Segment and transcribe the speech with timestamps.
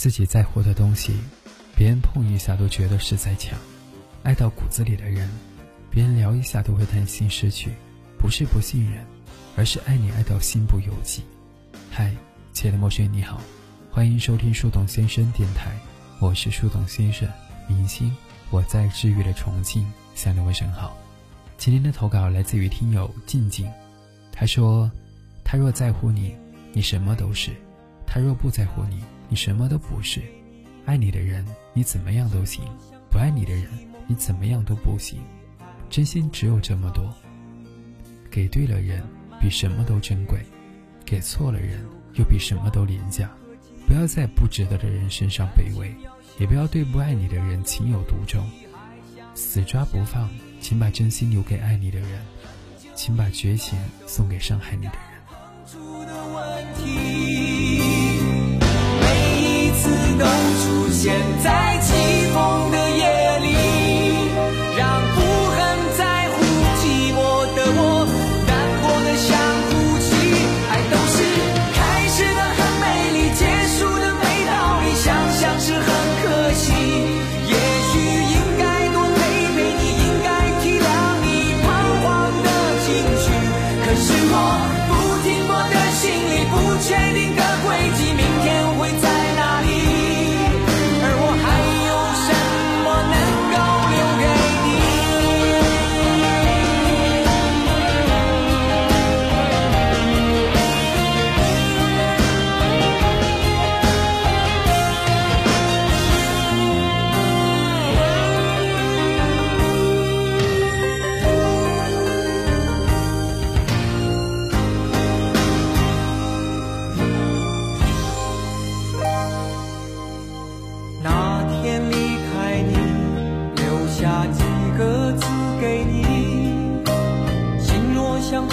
[0.00, 1.14] 自己在乎的东西，
[1.76, 3.54] 别人碰一下都觉得是在抢；
[4.22, 5.28] 爱到骨子里的人，
[5.90, 7.68] 别人聊一下都会担心失去。
[8.18, 9.04] 不是不信任，
[9.58, 11.22] 而是爱你爱到心不由己。
[11.90, 12.16] 嗨，
[12.54, 13.42] 亲爱的陌生人，你好，
[13.90, 15.78] 欢迎收听树洞先生电台，
[16.18, 17.28] 我是树洞先生，
[17.68, 18.10] 明星，
[18.48, 20.96] 我在治愈的重庆向你问声好。
[21.58, 23.70] 今天的投稿来自于听友静静，
[24.32, 24.90] 他说
[25.44, 26.34] ：“他若在乎你，
[26.72, 27.50] 你什么都是；
[28.06, 30.20] 他若不在乎你。”你什么都不是，
[30.84, 32.64] 爱你的人你怎么样都行，
[33.08, 33.68] 不爱你的人
[34.08, 35.20] 你怎么样都不行。
[35.88, 37.14] 真心只有这么多，
[38.28, 39.04] 给对了人
[39.40, 40.40] 比什么都珍贵，
[41.04, 43.30] 给错了人又比什么都廉价。
[43.86, 45.94] 不要在不值得的人身上卑微，
[46.38, 48.44] 也不要对不爱你的人情有独钟，
[49.34, 50.28] 死抓不放。
[50.60, 52.20] 请把真心留给爱你的人，
[52.94, 55.00] 请把绝情送给伤害你的人。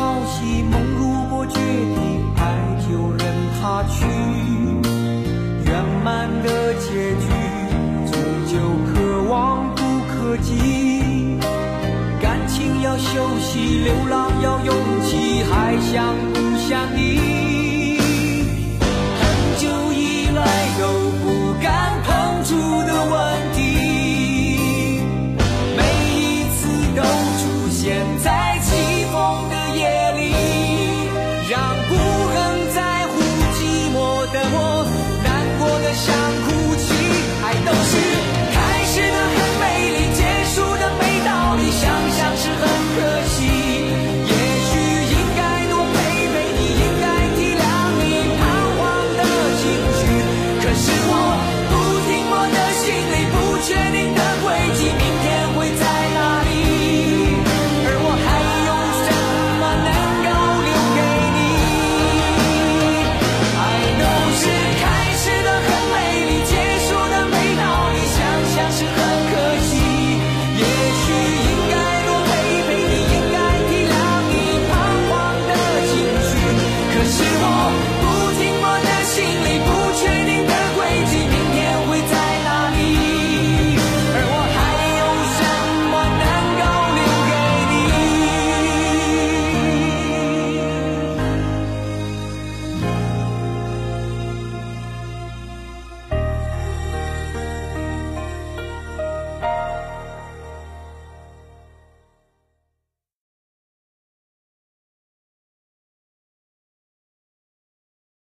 [0.00, 2.40] 潮汐梦如果决定爱，
[2.80, 3.22] 就任
[3.60, 4.06] 它去，
[5.66, 6.88] 圆满的结
[7.20, 7.26] 局
[8.10, 8.16] 终
[8.46, 8.56] 究
[8.86, 8.94] 可
[9.30, 11.36] 望不可及。
[12.18, 17.98] 感情要休息，流浪要勇气，还想不想你？
[18.80, 19.20] 很
[19.58, 20.40] 久以来
[20.80, 25.02] 都不敢碰触的问题，
[25.76, 25.82] 每
[26.16, 26.58] 一次
[26.96, 27.02] 都
[27.36, 28.49] 出现在。